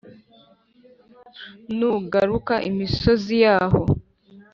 [1.77, 3.81] N ugaruka imisozi yaho